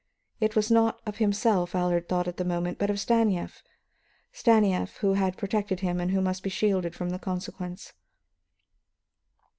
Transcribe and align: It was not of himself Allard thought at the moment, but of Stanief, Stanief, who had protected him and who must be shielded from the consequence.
It 0.39 0.55
was 0.55 0.71
not 0.71 0.99
of 1.05 1.17
himself 1.17 1.75
Allard 1.75 2.09
thought 2.09 2.27
at 2.27 2.37
the 2.37 2.43
moment, 2.43 2.79
but 2.79 2.89
of 2.89 2.99
Stanief, 2.99 3.61
Stanief, 4.31 4.97
who 4.97 5.13
had 5.13 5.37
protected 5.37 5.81
him 5.81 5.99
and 6.01 6.09
who 6.09 6.21
must 6.21 6.41
be 6.41 6.49
shielded 6.49 6.95
from 6.95 7.11
the 7.11 7.19
consequence. 7.19 7.93